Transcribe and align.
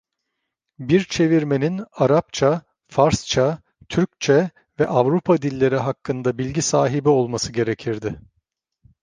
Bir 0.79 1.03
çevirmenin 1.03 1.85
Arapça, 1.91 2.61
Farsça, 2.87 3.61
Türkçe 3.89 4.49
ve 4.79 4.87
Avrupa 4.87 5.41
dilleri 5.41 5.77
hakkında 5.77 6.37
bilgi 6.37 6.61
sahibi 6.61 7.09
olması 7.09 7.51
gerekirdi. 7.51 8.19